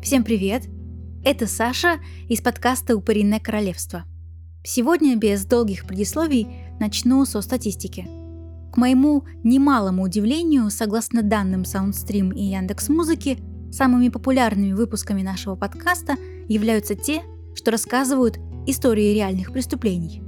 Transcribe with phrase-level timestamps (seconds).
[0.00, 0.62] Всем привет!
[1.24, 1.98] Это Саша
[2.28, 4.04] из подкаста «Упыриное королевство».
[4.62, 6.46] Сегодня без долгих предисловий
[6.78, 8.08] начну со статистики.
[8.72, 13.38] К моему немалому удивлению, согласно данным SoundStream и Яндекс Музыки,
[13.72, 16.14] самыми популярными выпусками нашего подкаста
[16.48, 17.22] являются те,
[17.56, 20.22] что рассказывают истории реальных преступлений.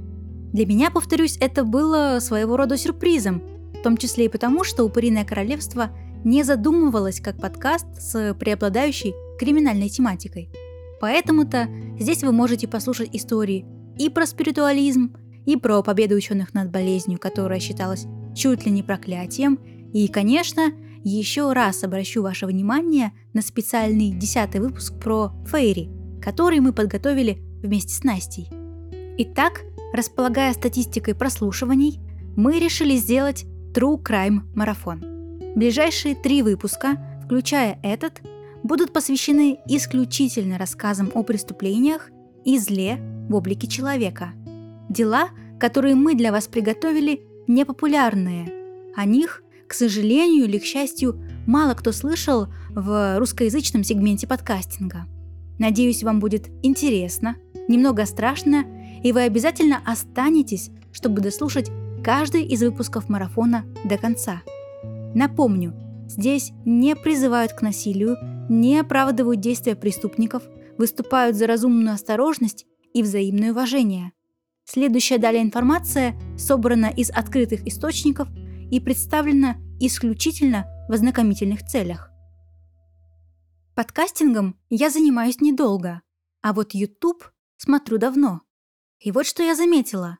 [0.51, 3.41] Для меня, повторюсь, это было своего рода сюрпризом,
[3.73, 5.91] в том числе и потому, что «Упыриное королевство»
[6.23, 10.51] не задумывалось как подкаст с преобладающей криминальной тематикой.
[10.99, 11.67] Поэтому-то
[11.99, 13.65] здесь вы можете послушать истории
[13.97, 15.15] и про спиритуализм,
[15.47, 18.05] и про победу ученых над болезнью, которая считалась
[18.35, 19.55] чуть ли не проклятием,
[19.93, 20.71] и, конечно,
[21.03, 25.89] еще раз обращу ваше внимание на специальный десятый выпуск про Фейри,
[26.21, 28.47] который мы подготовили вместе с Настей.
[29.17, 31.99] Итак, располагая статистикой прослушиваний,
[32.35, 35.01] мы решили сделать True Crime марафон.
[35.55, 38.21] Ближайшие три выпуска, включая этот,
[38.63, 42.09] будут посвящены исключительно рассказам о преступлениях
[42.43, 42.97] и зле
[43.29, 44.33] в облике человека.
[44.89, 48.51] Дела, которые мы для вас приготовили, непопулярные.
[48.95, 55.05] О них, к сожалению или к счастью, мало кто слышал в русскоязычном сегменте подкастинга.
[55.59, 57.35] Надеюсь, вам будет интересно,
[57.67, 58.65] немного страшно,
[59.03, 61.69] и вы обязательно останетесь, чтобы дослушать
[62.03, 64.41] каждый из выпусков марафона до конца.
[65.13, 65.73] Напомню,
[66.07, 68.17] здесь не призывают к насилию,
[68.51, 70.43] не оправдывают действия преступников,
[70.77, 74.11] выступают за разумную осторожность и взаимное уважение.
[74.65, 78.27] Следующая далее информация собрана из открытых источников
[78.69, 82.11] и представлена исключительно в ознакомительных целях.
[83.73, 86.01] Подкастингом я занимаюсь недолго,
[86.41, 88.41] а вот YouTube смотрю давно.
[88.99, 90.17] И вот что я заметила.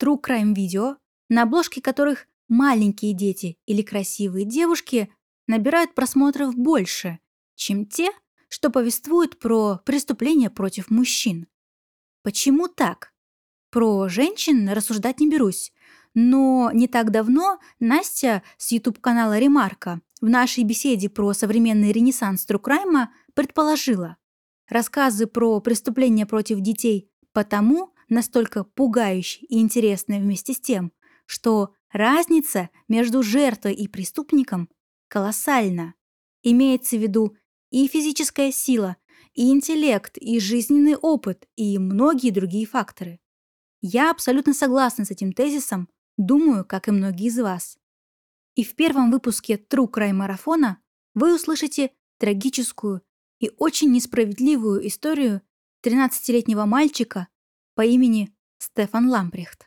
[0.00, 5.12] True Crime видео, на обложке которых маленькие дети или красивые девушки
[5.48, 7.18] набирают просмотров больше,
[7.62, 8.10] чем те,
[8.48, 11.46] что повествуют про преступления против мужчин.
[12.22, 13.12] Почему так?
[13.70, 15.72] Про женщин рассуждать не берусь,
[16.14, 23.12] но не так давно Настя с YouTube-канала «Ремарка» в нашей беседе про современный ренессанс Трукрайма
[23.34, 24.18] предположила,
[24.68, 30.92] рассказы про преступления против детей потому настолько пугающие и интересные вместе с тем,
[31.26, 34.68] что разница между жертвой и преступником
[35.08, 35.94] колоссальна.
[36.42, 37.36] Имеется в виду
[37.72, 38.96] и физическая сила,
[39.34, 43.18] и интеллект, и жизненный опыт, и многие другие факторы.
[43.80, 45.88] Я абсолютно согласна с этим тезисом,
[46.18, 47.78] думаю, как и многие из вас.
[48.54, 50.82] И в первом выпуске True Crime марафона
[51.14, 53.00] вы услышите трагическую
[53.40, 55.40] и очень несправедливую историю
[55.82, 57.28] 13-летнего мальчика
[57.74, 59.66] по имени Стефан Лампрехт.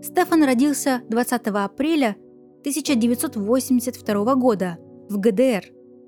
[0.00, 2.16] Стефан родился 20 апреля
[2.60, 4.78] 1982 года
[5.08, 5.64] в ГДР,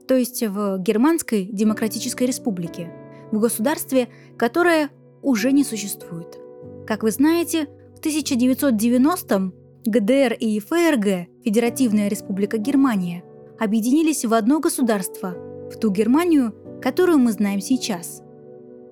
[0.06, 2.92] то есть в Германской Демократической Республике,
[3.30, 4.90] в государстве, которое
[5.22, 6.38] уже не существует.
[6.86, 9.54] Как вы знаете, в 1990-м
[9.84, 13.24] ГДР и ФРГ, Федеративная Республика Германия,
[13.58, 15.34] объединились в одно государство,
[15.70, 18.22] в ту Германию, которую мы знаем сейчас.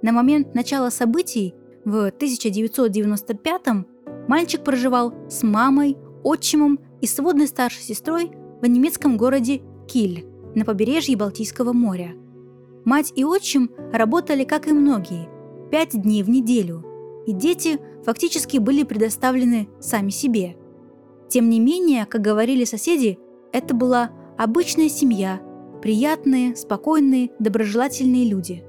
[0.02, 3.86] На момент начала событий в 1995-м
[4.28, 11.16] мальчик проживал с мамой, отчимом и сводной старшей сестрой в немецком городе Киль на побережье
[11.16, 12.14] Балтийского моря.
[12.84, 15.28] Мать и отчим работали, как и многие,
[15.70, 16.84] пять дней в неделю,
[17.26, 20.56] и дети фактически были предоставлены сами себе.
[21.28, 23.18] Тем не менее, как говорили соседи,
[23.52, 25.40] это была обычная семья,
[25.82, 28.64] приятные, спокойные, доброжелательные люди.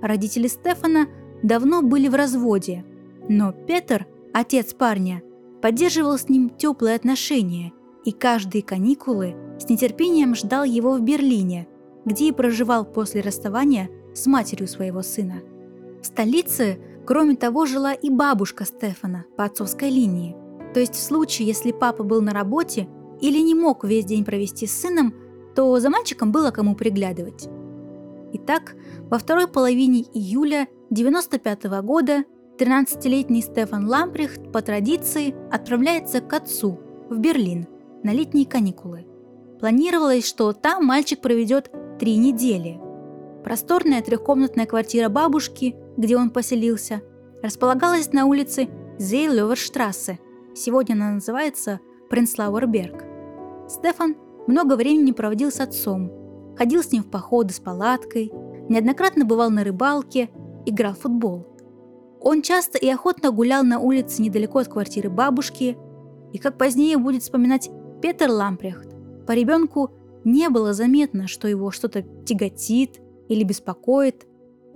[0.00, 1.08] Родители Стефана
[1.42, 2.84] давно были в разводе,
[3.28, 5.22] но Петр, отец парня,
[5.60, 7.72] поддерживал с ним теплые отношения
[8.04, 11.66] и каждые каникулы с нетерпением ждал его в Берлине,
[12.04, 15.42] где и проживал после расставания с матерью своего сына.
[16.02, 20.36] В столице, кроме того, жила и бабушка Стефана по отцовской линии.
[20.72, 22.88] То есть в случае, если папа был на работе
[23.20, 25.14] или не мог весь день провести с сыном,
[25.54, 27.48] то за мальчиком было кому приглядывать.
[28.34, 28.76] Итак,
[29.10, 32.24] во второй половине июля 1995 года
[32.58, 36.78] 13-летний Стефан Ламприхт по традиции отправляется к отцу
[37.08, 37.66] в Берлин
[38.02, 39.06] на летние каникулы.
[39.60, 42.80] Планировалось, что там мальчик проведет три недели.
[43.42, 47.02] Просторная трехкомнатная квартира бабушки, где он поселился,
[47.42, 48.68] располагалась на улице
[48.98, 50.18] Зейлёверштрассе.
[50.54, 51.80] Сегодня она называется
[52.10, 53.04] Принслауэрберг.
[53.68, 54.16] Стефан
[54.46, 56.10] много времени проводил с отцом,
[56.56, 58.32] ходил с ним в походы с палаткой,
[58.68, 60.30] неоднократно бывал на рыбалке,
[60.64, 61.46] играл в футбол–
[62.28, 65.78] он часто и охотно гулял на улице недалеко от квартиры бабушки,
[66.32, 67.70] и, как позднее будет вспоминать
[68.02, 68.95] Петер Лампрехт,
[69.26, 69.90] по ребенку
[70.24, 74.26] не было заметно, что его что-то тяготит или беспокоит.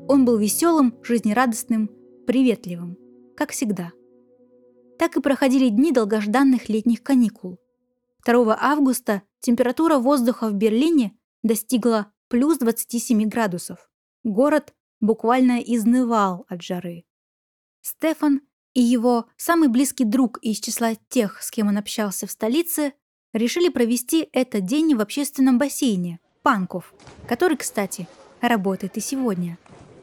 [0.08, 1.90] Он был веселым, жизнерадостным,
[2.26, 2.96] приветливым,
[3.36, 3.92] как всегда.
[4.98, 7.58] Так и проходили дни долгожданных летних каникул.
[8.26, 13.90] 2 августа температура воздуха в Берлине достигла плюс 27 градусов.
[14.24, 17.04] Город буквально изнывал от жары.
[17.80, 18.42] Стефан
[18.74, 22.92] и его самый близкий друг из числа тех, с кем он общался в столице,
[23.32, 26.94] решили провести этот день в общественном бассейне Панков,
[27.28, 28.08] который, кстати,
[28.40, 29.58] работает и сегодня.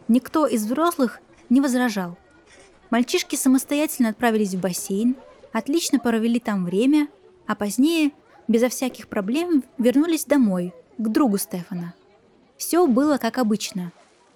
[0.07, 1.19] Никто из взрослых
[1.49, 2.17] не возражал.
[2.89, 5.15] Мальчишки самостоятельно отправились в бассейн,
[5.51, 7.09] отлично провели там время,
[7.45, 8.11] а позднее,
[8.47, 11.93] безо всяких проблем, вернулись домой, к другу Стефана.
[12.55, 13.91] Все было как обычно,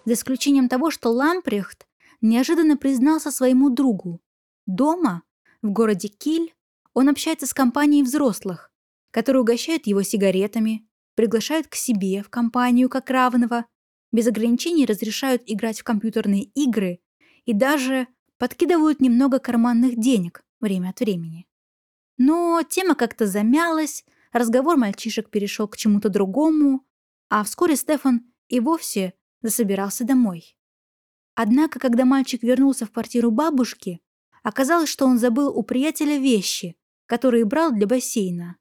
[0.05, 1.87] за исключением того, что Лампрехт
[2.21, 4.19] неожиданно признался своему другу.
[4.65, 5.23] Дома,
[5.61, 6.53] в городе Киль,
[6.93, 8.70] он общается с компанией взрослых,
[9.11, 13.65] которые угощают его сигаретами, приглашают к себе в компанию как равного,
[14.11, 16.99] без ограничений разрешают играть в компьютерные игры
[17.45, 21.47] и даже подкидывают немного карманных денег время от времени.
[22.17, 26.85] Но тема как-то замялась, разговор мальчишек перешел к чему-то другому,
[27.29, 30.57] а вскоре Стефан и вовсе засобирался домой.
[31.35, 34.01] Однако, когда мальчик вернулся в квартиру бабушки,
[34.43, 36.75] оказалось, что он забыл у приятеля вещи,
[37.05, 38.57] которые брал для бассейна.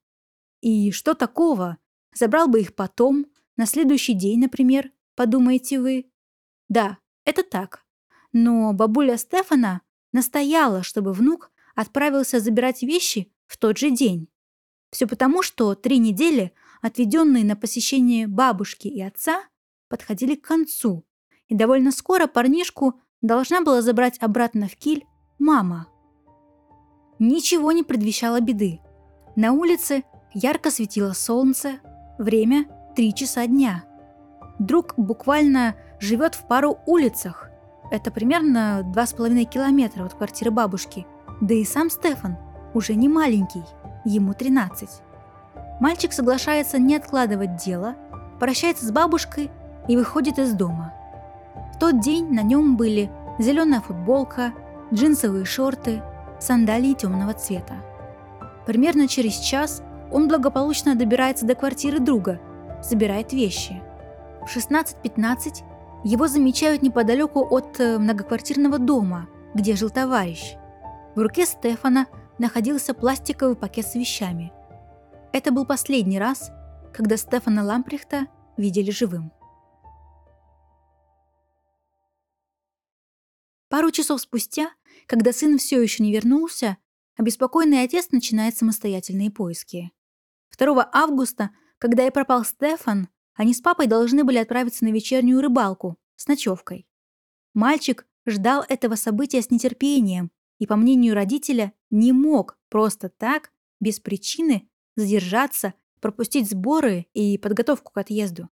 [0.60, 1.78] И что такого?
[2.14, 3.26] Забрал бы их потом,
[3.56, 6.10] на следующий день, например, подумаете вы.
[6.68, 7.84] Да, это так.
[8.32, 14.28] Но бабуля Стефана настояла, чтобы внук отправился забирать вещи в тот же день.
[14.90, 16.52] Все потому, что три недели,
[16.82, 19.44] отведенные на посещение бабушки и отца,
[19.88, 21.04] подходили к концу,
[21.48, 25.04] и довольно скоро парнишку должна была забрать обратно в киль
[25.38, 25.86] мама.
[27.18, 28.80] Ничего не предвещало беды.
[29.36, 31.74] На улице ярко светило солнце,
[32.18, 33.84] время– три часа дня.
[34.58, 37.50] Друг буквально живет в пару улицах.
[37.90, 41.06] Это примерно два с половиной километра от квартиры бабушки.
[41.40, 42.36] Да и сам Стефан
[42.74, 43.64] уже не маленький,
[44.04, 44.88] ему 13.
[45.80, 47.96] Мальчик соглашается не откладывать дело,
[48.38, 49.50] прощается с бабушкой
[49.88, 50.92] и выходит из дома.
[51.74, 54.52] В тот день на нем были зеленая футболка,
[54.92, 56.02] джинсовые шорты,
[56.38, 57.74] сандалии темного цвета.
[58.66, 62.40] Примерно через час он благополучно добирается до квартиры друга,
[62.82, 63.82] забирает вещи.
[64.46, 65.64] В 16.15
[66.04, 70.54] его замечают неподалеку от э, многоквартирного дома, где жил товарищ.
[71.14, 72.06] В руке Стефана
[72.38, 74.52] находился пластиковый пакет с вещами.
[75.32, 76.50] Это был последний раз,
[76.92, 78.26] когда Стефана Ламприхта
[78.56, 79.32] видели живым.
[83.68, 84.70] Пару часов спустя,
[85.06, 86.76] когда сын все еще не вернулся,
[87.16, 89.92] обеспокоенный отец начинает самостоятельные поиски.
[90.56, 95.96] 2 августа, когда и пропал Стефан, они с папой должны были отправиться на вечернюю рыбалку
[96.16, 96.86] с ночевкой.
[97.54, 103.50] Мальчик ждал этого события с нетерпением и, по мнению родителя, не мог просто так,
[103.80, 108.48] без причины, задержаться, пропустить сборы и подготовку к отъезду.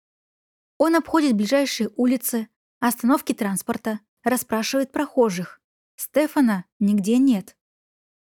[0.79, 2.49] Он обходит ближайшие улицы,
[2.81, 5.61] остановки транспорта, расспрашивает прохожих.
[5.97, 7.57] Стефана нигде нет.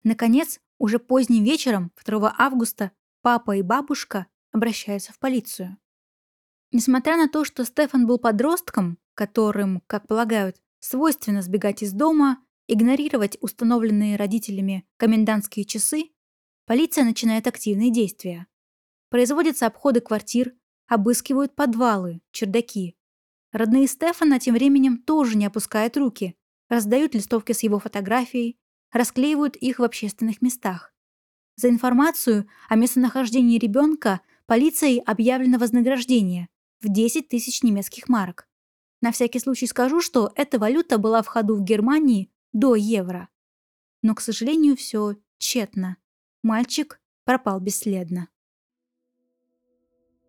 [0.02, 2.90] Наконец, уже поздним вечером, 2 августа,
[3.22, 5.78] папа и бабушка обращаются в полицию.
[6.72, 13.36] Несмотря на то, что Стефан был подростком, которым, как полагают, свойственно сбегать из дома, игнорировать
[13.40, 16.10] установленные родителями комендантские часы,
[16.66, 18.46] полиция начинает активные действия.
[19.08, 20.54] Производятся обходы квартир,
[20.86, 22.96] обыскивают подвалы, чердаки,
[23.52, 26.36] Родные Стефана тем временем тоже не опускают руки,
[26.68, 28.60] раздают листовки с его фотографией,
[28.92, 30.94] расклеивают их в общественных местах.
[31.60, 36.48] За информацию о местонахождении ребенка полицией объявлено вознаграждение
[36.80, 38.48] в 10 тысяч немецких марок.
[39.02, 43.28] На всякий случай скажу, что эта валюта была в ходу в Германии до евро.
[44.00, 45.98] Но, к сожалению, все тщетно.
[46.42, 48.28] Мальчик пропал бесследно.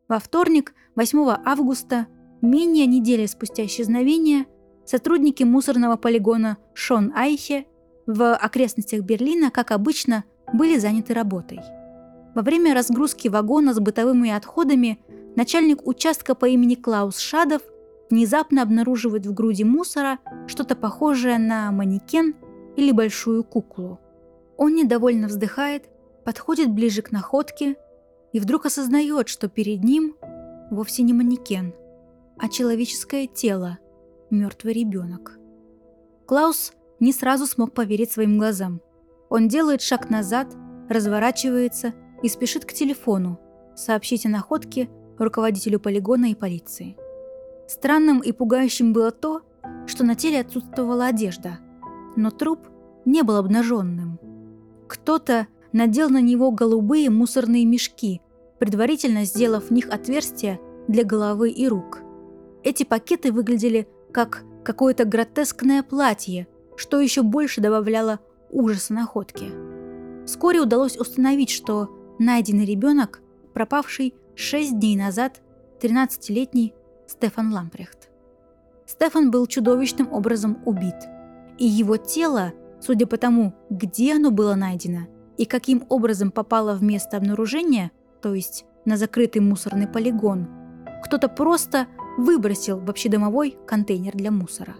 [0.09, 2.07] Во вторник, 8 августа,
[2.41, 4.47] Менее недели спустя исчезновения
[4.85, 7.67] сотрудники мусорного полигона Шон Айхе
[8.05, 11.59] в окрестностях Берлина, как обычно, были заняты работой.
[12.35, 14.99] Во время разгрузки вагона с бытовыми отходами
[15.35, 17.61] начальник участка по имени Клаус Шадов
[18.09, 22.35] внезапно обнаруживает в груди мусора что-то похожее на манекен
[22.75, 23.99] или большую куклу.
[24.57, 25.89] Он недовольно вздыхает,
[26.23, 27.75] подходит ближе к находке
[28.31, 30.15] и вдруг осознает, что перед ним
[30.69, 31.73] вовсе не манекен–
[32.41, 33.77] а человеческое тело,
[34.31, 35.37] мертвый ребенок.
[36.25, 38.81] Клаус не сразу смог поверить своим глазам.
[39.31, 40.53] Он делает шаг назад,
[40.89, 43.39] разворачивается и спешит к телефону,
[43.75, 46.97] сообщить о находке руководителю полигона и полиции.
[47.65, 49.41] Странным и пугающим было то,
[49.87, 51.59] что на теле отсутствовала одежда,
[52.17, 52.59] но труп
[53.05, 54.19] не был обнаженным.
[54.89, 58.19] Кто-то надел на него голубые мусорные мешки,
[58.59, 60.59] предварительно сделав в них отверстия
[60.89, 61.99] для головы и рук.
[62.65, 68.19] Эти пакеты выглядели как какое-то гротескное платье, что еще больше добавляло
[68.51, 69.51] ужаса находки.
[70.25, 71.89] Вскоре удалось установить, что
[72.19, 73.21] найденный ребенок,
[73.53, 75.41] пропавший 6 дней назад,
[75.81, 76.73] 13-летний
[77.07, 78.09] Стефан Лампрехт.
[78.85, 80.95] Стефан был чудовищным образом убит,
[81.57, 86.83] и его тело, судя по тому, где оно было найдено и каким образом попало в
[86.83, 87.91] место обнаружения,
[88.21, 90.47] то есть на закрытый мусорный полигон,
[91.03, 94.75] кто-то просто выбросил в общедомовой контейнер для мусора.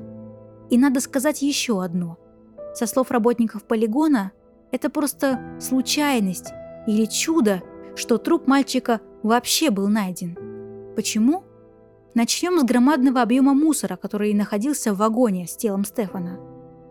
[0.70, 2.18] И надо сказать еще одно.
[2.74, 4.32] Со слов работников полигона,
[4.72, 6.52] это просто случайность
[6.88, 7.62] или чудо,
[7.96, 10.38] что труп мальчика вообще был найден.
[10.96, 11.44] Почему?
[12.14, 16.40] Начнем с громадного объема мусора, который находился в вагоне с телом Стефана.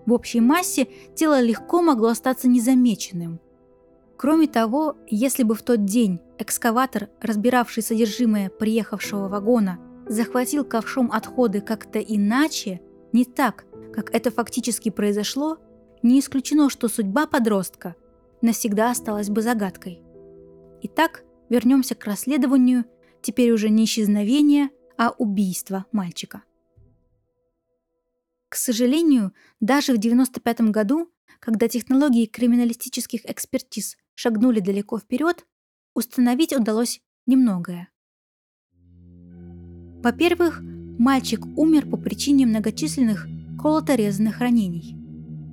[0.07, 3.39] В общей массе тело легко могло остаться незамеченным.
[4.17, 11.61] Кроме того, если бы в тот день экскаватор, разбиравший содержимое приехавшего вагона, захватил ковшом отходы
[11.61, 12.81] как-то иначе,
[13.13, 15.59] не так, как это фактически произошло,
[16.03, 17.97] не исключено, что судьба подростка
[18.43, 20.03] навсегда осталась бы загадкой.
[20.83, 22.85] Итак, вернемся к расследованию,
[23.23, 26.43] теперь уже не исчезновения, а убийства мальчика.
[28.49, 35.47] К сожалению, даже в 1995 году, когда технологии криминалистических экспертиз шагнули далеко вперед,
[35.95, 37.89] установить удалось немногое.
[40.03, 43.27] Во-первых, мальчик умер по причине многочисленных
[43.61, 45.00] колото-резанных ранений.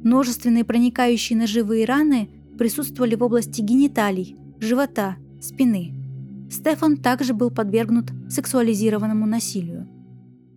[0.04, 5.94] Множественные проникающие ножевые раны присутствовали в области гениталий, живота, спины.
[6.50, 9.88] Стефан также был подвергнут сексуализированному насилию.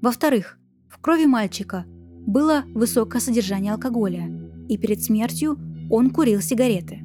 [0.00, 1.85] Во-вторых, в крови мальчика
[2.26, 4.30] было высокое содержание алкоголя,
[4.68, 5.59] и перед смертью
[5.90, 7.00] он курил сигареты.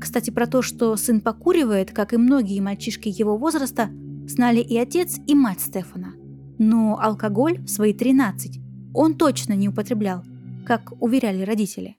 [0.00, 3.90] Кстати, про то, что сын покуривает, как и многие мальчишки его возраста,
[4.26, 6.14] знали и отец, и мать Стефана.
[6.58, 8.60] Но алкоголь в свои 13
[8.94, 10.24] он точно не употреблял,
[10.66, 11.98] как уверяли родители.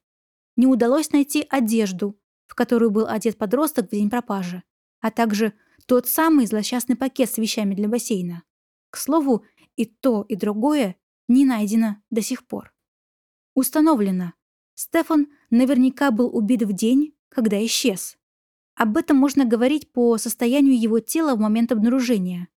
[0.55, 4.63] Не удалось найти одежду, в которую был одет подросток в день пропажи,
[4.99, 5.53] а также
[5.85, 8.43] тот самый злосчастный пакет с вещами для бассейна.
[8.89, 10.95] К слову, и то, и другое
[11.27, 12.73] не найдено до сих пор.
[13.53, 14.33] Установлено,
[14.75, 18.17] Стефан наверняка был убит в день, когда исчез.
[18.75, 22.47] Об этом можно говорить по состоянию его тела в момент обнаружения.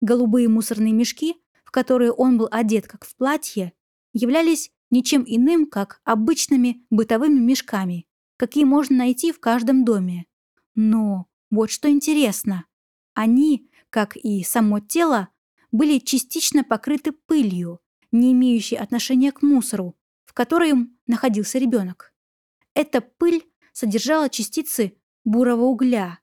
[0.00, 1.36] Голубые мусорные мешки
[1.66, 3.72] в которые он был одет как в платье,
[4.12, 10.26] являлись ничем иным, как обычными бытовыми мешками, какие можно найти в каждом доме.
[10.74, 12.64] Но вот что интересно.
[13.14, 15.28] Они, как и само тело,
[15.70, 22.14] были частично покрыты пылью, не имеющей отношения к мусору, в котором находился ребенок.
[22.74, 26.20] Эта пыль содержала частицы бурого угля.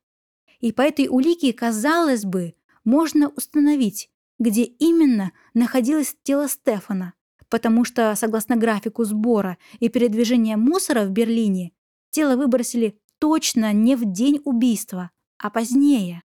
[0.60, 7.13] И по этой улике, казалось бы, можно установить, где именно находилось тело Стефана,
[7.53, 11.72] потому что, согласно графику сбора и передвижения мусора в Берлине,
[12.10, 16.24] тело выбросили точно не в день убийства, а позднее.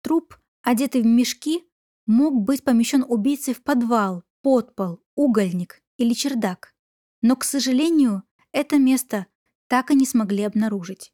[0.00, 1.68] Труп, одетый в мешки,
[2.06, 6.72] мог быть помещен убийцей в подвал, подпол, угольник или чердак.
[7.20, 9.26] Но, к сожалению, это место
[9.68, 11.12] так и не смогли обнаружить.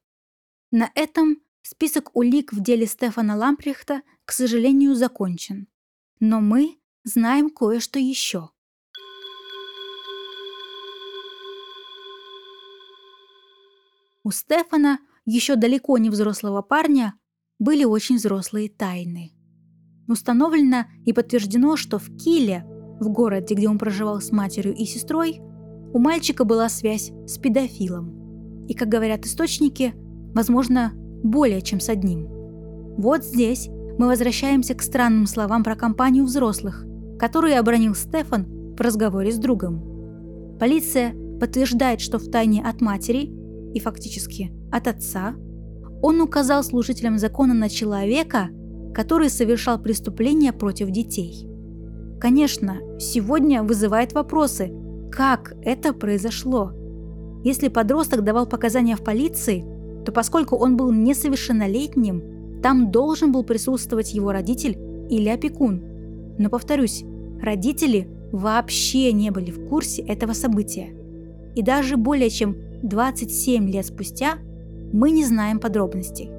[0.70, 5.66] На этом список улик в деле Стефана Лампрехта, к сожалению, закончен.
[6.20, 8.52] Но мы знаем кое-что еще.
[14.24, 17.14] У Стефана, еще далеко не взрослого парня,
[17.58, 19.32] были очень взрослые тайны.
[20.06, 22.64] Установлено и подтверждено, что в Киле,
[23.00, 25.40] в городе, где он проживал с матерью и сестрой,
[25.92, 28.66] у мальчика была связь с педофилом.
[28.68, 29.92] И, как говорят источники,
[30.34, 32.26] возможно, более чем с одним.
[32.96, 36.84] Вот здесь мы возвращаемся к странным словам про компанию взрослых,
[37.18, 40.58] которые обронил Стефан в разговоре с другом.
[40.58, 43.41] Полиция подтверждает, что в тайне от матери
[43.74, 45.34] и фактически от отца
[46.02, 48.50] он указал служителям закона на человека,
[48.94, 51.48] который совершал преступления против детей.
[52.20, 54.72] Конечно, сегодня вызывает вопросы,
[55.10, 56.72] как это произошло.
[57.44, 59.64] Если подросток давал показания в полиции,
[60.04, 64.78] то поскольку он был несовершеннолетним, там должен был присутствовать его родитель
[65.10, 65.82] или опекун.
[66.38, 67.04] Но, повторюсь,
[67.40, 70.94] родители вообще не были в курсе этого события.
[71.54, 74.38] И даже более чем 27 лет спустя
[74.92, 76.30] мы не знаем подробностей.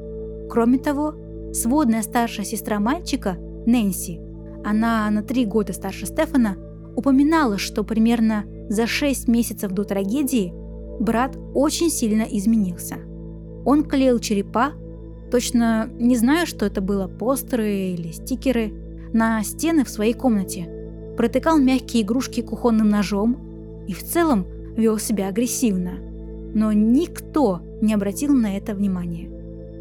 [0.50, 1.16] Кроме того,
[1.54, 4.20] сводная старшая сестра мальчика Нэнси,
[4.64, 6.58] она на три года старше Стефана,
[6.96, 10.54] упоминала, что примерно за шесть месяцев до трагедии
[11.00, 12.98] брат очень сильно изменился.
[13.66, 14.74] Он клеил черепа,
[15.32, 18.74] точно не знаю, что это было, постеры или стикеры,
[19.14, 20.70] на стены в своей комнате,
[21.18, 24.46] протыкал мягкие игрушки кухонным ножом и в целом
[24.76, 26.13] вел себя агрессивно.
[26.54, 29.30] Но никто не обратил на это внимания.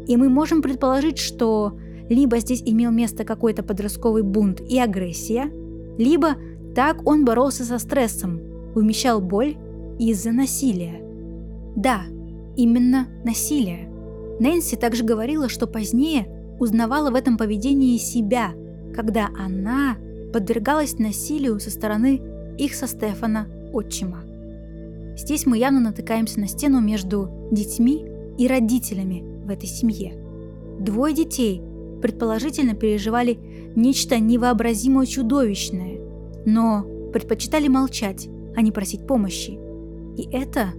[0.07, 1.73] И мы можем предположить, что
[2.09, 5.51] либо здесь имел место какой-то подростковый бунт и агрессия,
[5.97, 6.35] либо
[6.75, 8.41] так он боролся со стрессом,
[8.75, 9.55] умещал боль
[9.99, 11.01] из-за насилия.
[11.75, 12.01] Да,
[12.55, 13.89] именно насилие.
[14.39, 16.27] Нэнси также говорила, что позднее
[16.59, 18.53] узнавала в этом поведении себя,
[18.95, 19.97] когда она
[20.33, 22.21] подвергалась насилию со стороны
[22.57, 24.23] их со Стефана отчима.
[25.17, 28.05] Здесь мы явно натыкаемся на стену между детьми
[28.37, 30.15] и родителями в этой семье.
[30.79, 31.61] Двое детей
[32.01, 33.39] предположительно переживали
[33.75, 35.99] нечто невообразимо чудовищное,
[36.45, 39.57] но предпочитали молчать, а не просить помощи.
[40.17, 40.73] И это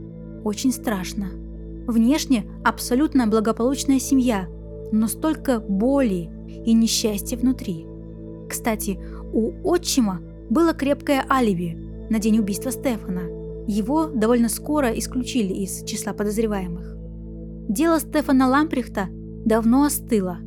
[0.45, 1.31] очень страшно.
[1.87, 4.49] Внешне абсолютно благополучная семья,
[4.93, 6.31] но столько боли
[6.65, 7.87] и несчастья внутри.
[8.49, 8.99] Кстати,
[9.33, 11.77] у отчима было крепкое алиби
[12.11, 13.34] на день убийства Стефана.
[13.67, 16.95] Его довольно скоро исключили из числа подозреваемых.
[17.69, 20.39] Дело Стефана Ламприхта давно остыло.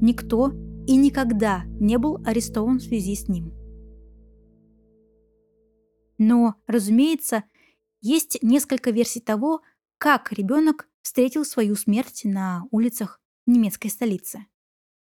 [0.00, 0.52] Никто
[0.86, 3.52] и никогда не был арестован в связи с ним.
[6.18, 7.44] Но, разумеется,
[8.00, 9.62] есть несколько версий того,
[9.98, 14.46] как ребенок встретил свою смерть на улицах немецкой столицы.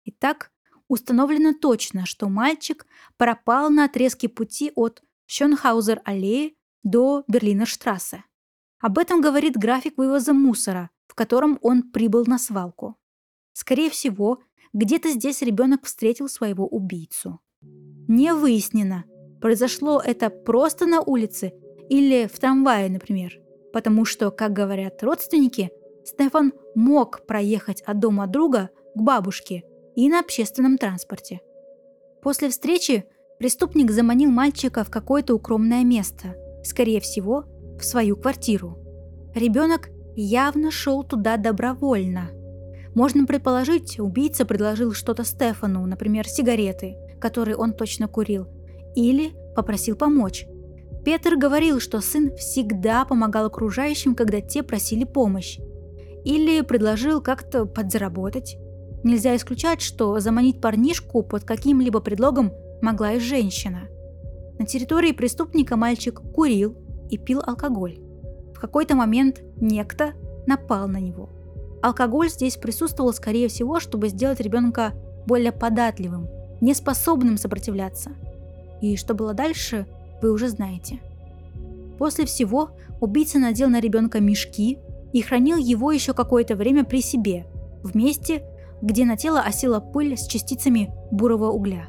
[0.05, 0.51] Итак,
[0.89, 8.25] установлено точно, что мальчик пропал на отрезке пути от Шонхаузер-аллеи до Берлинер-штрассе.
[8.81, 12.97] Об этом говорит график вывоза мусора, в котором он прибыл на свалку.
[13.53, 14.41] Скорее всего,
[14.73, 17.41] где-то здесь ребенок встретил своего убийцу.
[18.09, 19.05] Не выяснено,
[19.41, 21.53] произошло это просто на улице
[21.89, 23.39] или в трамвае, например,
[23.73, 25.71] потому что, как говорят родственники,
[26.05, 29.63] Стефан мог проехать от дома друга к бабушке
[29.95, 31.41] и на общественном транспорте.
[32.23, 33.05] После встречи
[33.39, 37.45] преступник заманил мальчика в какое-то укромное место, скорее всего,
[37.79, 38.79] в свою квартиру.
[39.35, 42.31] Ребенок явно шел туда добровольно.
[42.95, 48.47] Можно предположить, убийца предложил что-то Стефану, например, сигареты, которые он точно курил,
[48.95, 50.47] или попросил помочь.
[51.05, 55.59] Петр говорил, что сын всегда помогал окружающим, когда те просили помощь.
[56.25, 58.57] Или предложил как-то подзаработать.
[59.03, 63.89] Нельзя исключать, что заманить парнишку под каким-либо предлогом могла и женщина.
[64.59, 66.77] На территории преступника мальчик курил
[67.11, 67.99] и пил алкоголь.
[68.55, 70.13] В какой-то момент некто
[70.47, 71.31] напал на него.
[71.83, 74.93] Алкоголь здесь присутствовал, скорее всего, чтобы сделать ребенка
[75.27, 76.29] более податливым,
[76.61, 78.13] неспособным сопротивляться–
[78.83, 79.87] и что было дальше,
[80.21, 81.01] вы уже знаете.
[81.99, 84.81] После всего убийца надел на ребенка мешки
[85.13, 87.47] и хранил его еще какое-то время при себе,
[87.85, 88.43] в месте,
[88.83, 91.87] где на тело осела пыль с частицами бурого угля.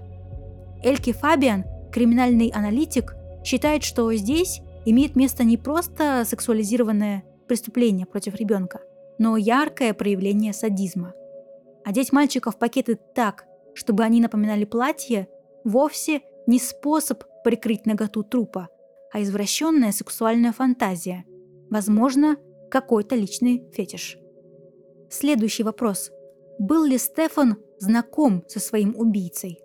[0.84, 8.82] Эльки Фабиан, криминальный аналитик, считает, что здесь имеет место не просто сексуализированное преступление против ребенка,
[9.20, 11.14] но яркое проявление садизма.
[11.86, 15.28] Одеть мальчиков в пакеты так, чтобы они напоминали платье,
[15.64, 18.70] вовсе не способ прикрыть наготу трупа,
[19.12, 21.26] а извращенная сексуальная фантазия.
[21.70, 22.38] Возможно,
[22.72, 24.18] какой-то личный фетиш.
[25.10, 26.12] Следующий вопрос.
[26.58, 29.63] Был ли Стефан знаком со своим убийцей?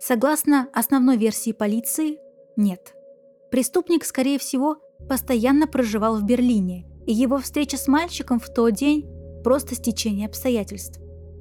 [0.00, 2.18] Согласно основной версии полиции,
[2.56, 2.94] нет.
[3.50, 4.76] Преступник, скорее всего,
[5.08, 9.08] постоянно проживал в Берлине, и его встреча с мальчиком в тот день–
[9.44, 11.00] просто стечение обстоятельств.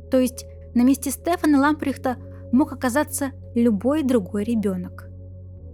[0.10, 2.18] То есть на месте Стефана Ламприхта
[2.52, 5.10] мог оказаться любой другой ребенок.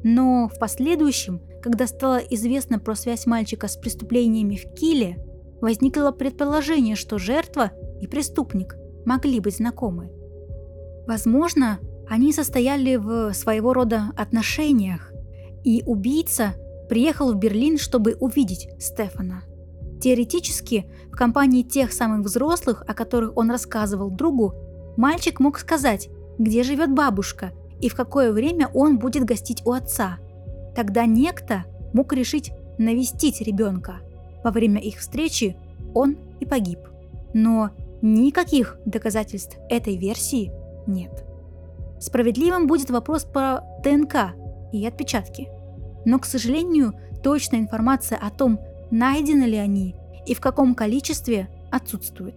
[0.04, 5.18] Но в последующем, когда стало известно про связь мальчика с преступлениями в Киле,
[5.62, 10.12] возникло предположение, что жертва и преступник могли быть знакомы.
[11.08, 15.12] Возможно, они состояли в своего рода отношениях,
[15.64, 16.54] и убийца
[16.90, 19.44] приехал в Берлин, чтобы увидеть Стефана.
[20.02, 24.54] Теоретически, в компании тех самых взрослых, о которых он рассказывал другу,
[24.98, 30.18] мальчик мог сказать, где живет бабушка и в какое время он будет гостить у отца.
[30.76, 34.02] Тогда некто мог решить навестить ребенка.
[34.44, 35.56] Во время их встречи
[35.94, 36.80] он и погиб.
[37.34, 40.52] Но никаких доказательств этой версии
[40.86, 41.26] нет.
[42.04, 44.36] Справедливым будет вопрос про ДНК
[44.74, 45.48] и отпечатки.
[46.04, 48.60] Но, к сожалению, точная информация о том,
[48.92, 52.36] найдены ли они и в каком количестве, отсутствует.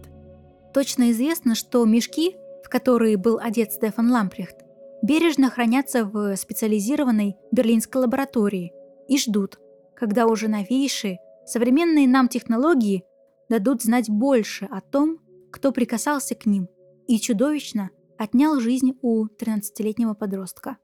[0.73, 4.57] Точно известно, что мешки в которые был одет Стефан Лампрехт,
[5.01, 8.71] бережно хранятся в специализированной берлинской лаборатории
[9.09, 9.59] и ждут,
[9.95, 13.03] когда уже новейшие, современные нам технологии
[13.49, 15.19] дадут знать больше о том,
[15.51, 16.69] кто прикасался к ним
[17.07, 20.77] и чудовищно отнял жизнь у 13-летнего подростка.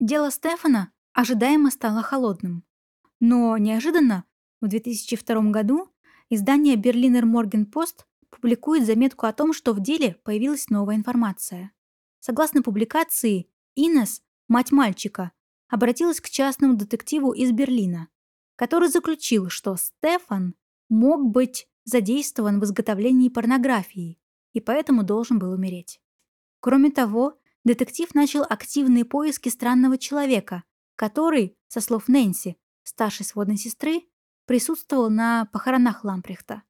[0.00, 2.64] Дело Стефана ожидаемо стало холодным.
[3.20, 4.24] Но неожиданно
[4.60, 5.88] в 2002 году
[6.28, 11.72] издание Berliner Morgenpost публикует заметку о том, что в деле появилась новая информация.
[12.20, 15.32] Согласно публикации, Инес, мать мальчика,
[15.68, 18.08] обратилась к частному детективу из Берлина,
[18.56, 20.54] который заключил, что Стефан
[20.88, 24.18] мог быть задействован в изготовлении порнографии
[24.52, 26.00] и поэтому должен был умереть.
[26.64, 30.64] Кроме того, детектив начал активные поиски странного человека,
[30.96, 34.04] который, со слов Нэнси, старшей сводной сестры,
[34.46, 36.62] присутствовал на похоронах Лампрехта.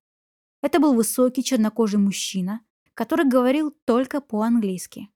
[0.63, 2.63] Это был высокий чернокожий мужчина,
[2.95, 5.11] который говорил только по-английски.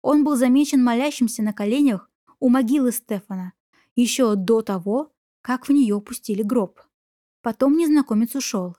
[0.00, 2.10] Он был замечен молящимся на коленях
[2.40, 3.52] у могилы Стефана
[3.94, 6.80] еще до того, как в нее пустили гроб.
[7.42, 8.74] Потом незнакомец ушел.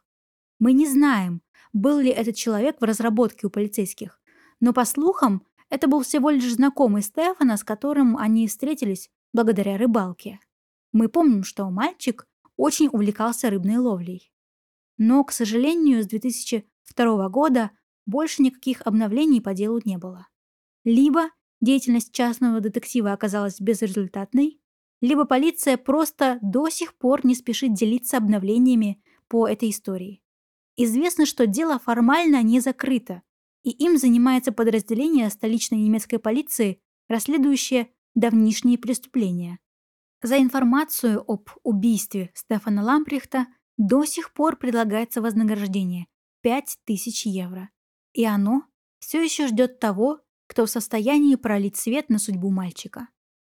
[0.57, 4.19] Мы не знаем, был ли этот человек в разработке у полицейских,
[4.65, 10.39] но по слухам, это был всего лишь знакомый Стефана, с которым они встретились благодаря рыбалке.
[10.91, 14.33] Мы помним, что мальчик очень увлекался рыбной ловлей.
[14.97, 17.69] Но, к сожалению, с 2002 года
[18.07, 20.27] больше никаких обновлений по делу не было.
[20.83, 21.29] Либо
[21.61, 24.59] деятельность частного детектива оказалась безрезультатной,
[24.99, 30.23] либо полиция просто до сих пор не спешит делиться обновлениями по этой истории.
[30.75, 33.21] Известно, что дело формально не закрыто,
[33.65, 39.57] и им занимается подразделение столичной немецкой полиции, расследующее давнишние преступления.
[40.21, 43.47] За информацию об убийстве Стефана Ламприхта
[43.77, 46.05] до сих пор предлагается вознаграждение–
[46.41, 47.69] 5000 евро.
[48.13, 48.61] И оно
[48.99, 53.09] все еще ждет того, кто в состоянии пролить свет на судьбу мальчика.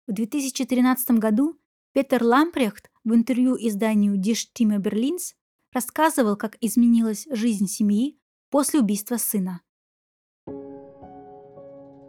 [0.07, 1.61] В 2013 году
[1.93, 5.35] Петер Лампрехт в интервью изданию Die Stimme Berlins
[5.71, 8.19] рассказывал, как изменилась жизнь семьи
[8.49, 9.61] после убийства сына.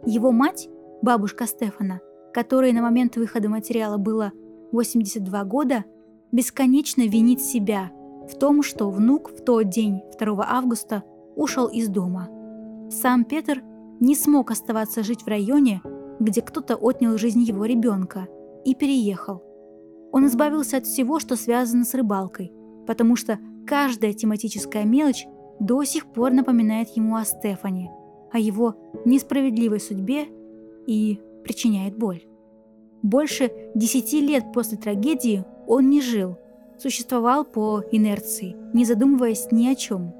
[0.06, 0.68] Его мать,
[1.02, 2.00] бабушка Стефана,
[2.32, 4.32] которой на момент выхода материала было
[4.72, 5.84] 82 года,
[6.32, 7.90] бесконечно винит себя
[8.30, 11.02] в том, что внук в тот день, 2 августа,
[11.36, 12.28] ушел из дома.
[12.90, 13.62] Сам Петр
[14.00, 15.82] не смог оставаться жить в районе,
[16.18, 18.28] где кто-то отнял жизнь его ребенка,
[18.64, 19.42] и переехал.
[20.12, 22.52] Он избавился от всего, что связано с рыбалкой,
[22.86, 25.26] потому что каждая тематическая мелочь
[25.60, 27.90] до сих пор напоминает ему о Стефане,
[28.32, 30.26] о его несправедливой судьбе
[30.86, 32.22] и причиняет боль.
[33.02, 36.36] Больше десяти лет после трагедии он не жил,
[36.78, 40.12] существовал по инерции, не задумываясь ни о чем.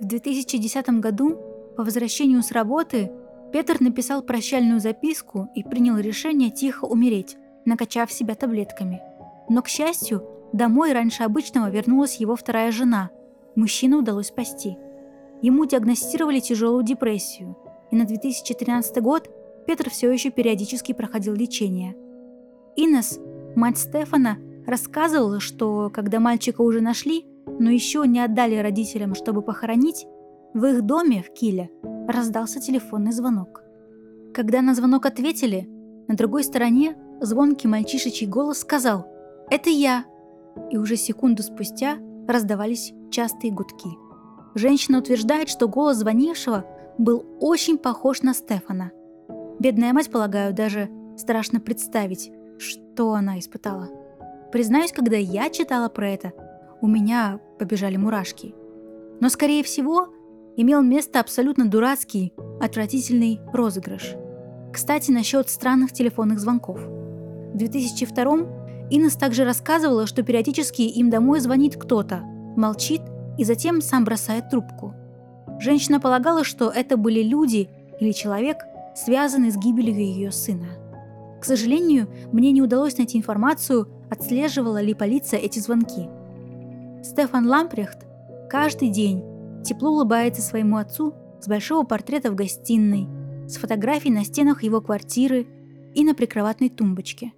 [0.00, 1.38] В 2010 году,
[1.76, 3.10] по возвращению с работы,
[3.52, 9.00] Петр написал прощальную записку и принял решение тихо умереть, накачав себя таблетками.
[9.48, 13.10] Но, к счастью, домой раньше обычного вернулась его вторая жена.
[13.54, 14.76] Мужчину удалось спасти.
[15.42, 17.56] Ему диагностировали тяжелую депрессию,
[17.90, 19.28] и на 2013 год
[19.66, 21.96] Петр все еще периодически проходил лечение.
[22.76, 23.18] Инес,
[23.54, 27.26] мать Стефана, рассказывала, что когда мальчика уже нашли,
[27.58, 30.06] но еще не отдали родителям, чтобы похоронить,
[30.54, 31.70] в их доме в Киле
[32.08, 33.62] раздался телефонный звонок.
[34.34, 35.68] Когда на звонок ответили,
[36.08, 39.06] на другой стороне звонкий мальчишечий голос сказал
[39.50, 40.04] «Это я!»
[40.70, 43.90] И уже секунду спустя раздавались частые гудки.
[44.54, 46.64] Женщина утверждает, что голос звонившего
[46.98, 48.92] был очень похож на Стефана.
[49.58, 53.88] Бедная мать, полагаю, даже страшно представить, что она испытала.
[54.52, 56.32] Признаюсь, когда я читала про это,
[56.80, 58.54] у меня побежали мурашки.
[59.20, 60.08] Но, скорее всего,
[60.56, 64.14] имел место абсолютно дурацкий, отвратительный розыгрыш.
[64.72, 66.80] Кстати, насчет странных телефонных звонков.
[66.80, 72.20] В 2002 Инес также рассказывала, что периодически им домой звонит кто-то,
[72.56, 73.00] молчит
[73.36, 74.94] и затем сам бросает трубку.
[75.58, 77.68] Женщина полагала, что это были люди
[78.00, 78.58] или человек,
[78.94, 80.68] связанный с гибелью ее сына.
[81.40, 86.08] К сожалению, мне не удалось найти информацию, отслеживала ли полиция эти звонки.
[87.02, 88.06] Стефан Лампрехт
[88.50, 89.22] каждый день
[89.64, 93.06] тепло улыбается своему отцу с большого портрета в гостиной,
[93.48, 95.46] с фотографией на стенах его квартиры
[95.94, 97.32] и на прикроватной тумбочке.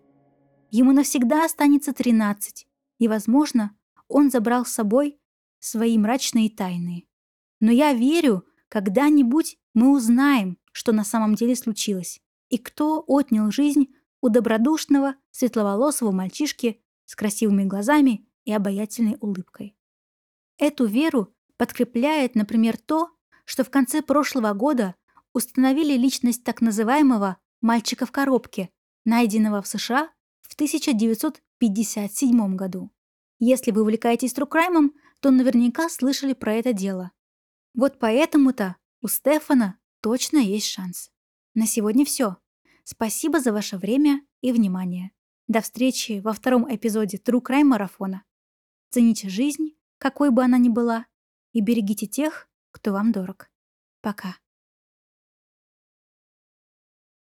[0.70, 2.66] Ему навсегда останется 13,
[2.98, 3.72] и, возможно,
[4.08, 5.18] он забрал с собой
[5.58, 7.07] свои мрачные тайны.
[7.60, 13.88] Но я верю, когда-нибудь мы узнаем, что на самом деле случилось, и кто отнял жизнь
[14.20, 19.76] у добродушного, светловолосого мальчишки с красивыми глазами и обаятельной улыбкой.
[20.58, 23.10] Эту веру подкрепляет, например, то,
[23.44, 24.94] что в конце прошлого года
[25.32, 28.70] установили личность так называемого «Мальчика в коробке»,
[29.04, 30.10] найденного в США
[30.42, 32.90] в 1957 году.
[33.38, 37.12] Если вы увлекаетесь true crime ом, то наверняка слышали про это дело.
[37.78, 41.12] Вот поэтому-то у Стефана точно есть шанс.
[41.54, 42.38] На сегодня все.
[42.82, 45.12] Спасибо за ваше время и внимание.
[45.46, 48.24] До встречи во втором эпизоде True Crime марафона.
[48.90, 51.06] Цените жизнь, какой бы она ни была,
[51.52, 53.48] и берегите тех, кто вам дорог.
[54.00, 54.34] Пока.